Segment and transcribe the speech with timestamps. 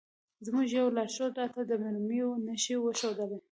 [0.45, 3.39] زموږ یوه لارښود راته د مرمیو نښې وښودلې.